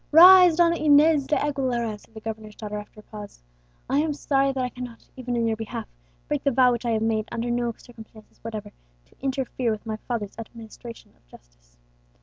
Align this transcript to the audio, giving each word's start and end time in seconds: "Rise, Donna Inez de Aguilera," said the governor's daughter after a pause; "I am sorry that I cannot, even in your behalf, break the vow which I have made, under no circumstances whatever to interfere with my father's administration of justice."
"Rise, 0.11 0.55
Donna 0.55 0.77
Inez 0.77 1.27
de 1.27 1.35
Aguilera," 1.35 1.95
said 1.99 2.15
the 2.15 2.21
governor's 2.21 2.55
daughter 2.55 2.79
after 2.79 3.01
a 3.01 3.03
pause; 3.03 3.43
"I 3.87 3.99
am 3.99 4.13
sorry 4.13 4.51
that 4.51 4.63
I 4.63 4.69
cannot, 4.69 5.07
even 5.15 5.35
in 5.35 5.45
your 5.45 5.55
behalf, 5.55 5.87
break 6.27 6.43
the 6.43 6.49
vow 6.49 6.71
which 6.71 6.87
I 6.87 6.93
have 6.93 7.03
made, 7.03 7.29
under 7.31 7.51
no 7.51 7.71
circumstances 7.77 8.39
whatever 8.43 8.71
to 8.71 9.15
interfere 9.21 9.69
with 9.69 9.85
my 9.85 9.97
father's 9.97 10.39
administration 10.39 11.13
of 11.15 11.27
justice." 11.27 11.77